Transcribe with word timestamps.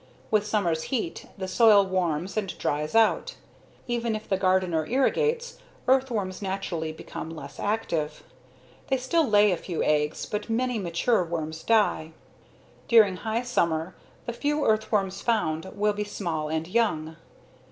With 0.31 0.47
summer's 0.47 0.85
heat 0.85 1.27
the 1.37 1.47
soil 1.47 1.85
warms 1.85 2.35
and 2.35 2.57
dries 2.57 2.95
out. 2.95 3.35
Even 3.85 4.15
if 4.15 4.27
the 4.27 4.35
gardener 4.35 4.83
irrigates, 4.87 5.59
earthworms 5.87 6.41
naturally 6.41 6.91
become 6.91 7.29
less 7.29 7.59
active. 7.59 8.23
They 8.87 8.97
still 8.97 9.27
lay 9.27 9.51
a 9.51 9.57
few 9.57 9.83
eggs 9.83 10.25
but 10.25 10.49
many 10.49 10.79
mature 10.79 11.23
worms 11.23 11.61
die. 11.61 12.13
During 12.87 13.17
high 13.17 13.43
summer 13.43 13.93
the 14.25 14.33
few 14.33 14.65
earthworms 14.65 15.21
found 15.21 15.65
will 15.75 15.93
be 15.93 16.03
small 16.03 16.49
and 16.49 16.67
young. 16.67 17.17